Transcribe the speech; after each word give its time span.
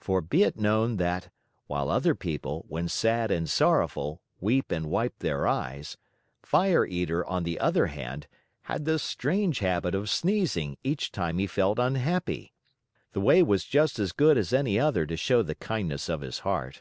For 0.00 0.22
be 0.22 0.44
it 0.44 0.56
known, 0.56 0.96
that, 0.96 1.28
while 1.66 1.90
other 1.90 2.14
people, 2.14 2.64
when 2.68 2.88
sad 2.88 3.30
and 3.30 3.46
sorrowful, 3.46 4.22
weep 4.40 4.70
and 4.72 4.86
wipe 4.86 5.18
their 5.18 5.46
eyes, 5.46 5.98
Fire 6.42 6.86
Eater, 6.86 7.22
on 7.26 7.42
the 7.42 7.60
other 7.60 7.88
hand, 7.88 8.28
had 8.62 8.86
the 8.86 8.98
strange 8.98 9.58
habit 9.58 9.94
of 9.94 10.08
sneezing 10.08 10.78
each 10.82 11.12
time 11.12 11.36
he 11.36 11.46
felt 11.46 11.78
unhappy. 11.78 12.54
The 13.12 13.20
way 13.20 13.42
was 13.42 13.66
just 13.66 13.98
as 13.98 14.12
good 14.12 14.38
as 14.38 14.54
any 14.54 14.80
other 14.80 15.04
to 15.04 15.18
show 15.18 15.42
the 15.42 15.54
kindness 15.54 16.08
of 16.08 16.22
his 16.22 16.38
heart. 16.38 16.80